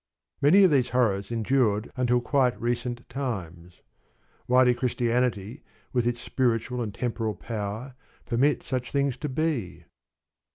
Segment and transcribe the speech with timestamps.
[0.41, 3.83] Many of these horrors endured until quite recent times.
[4.47, 5.61] Why did Christianity
[5.93, 7.93] with its spiritual and temporal power,
[8.25, 9.85] permit such things to be?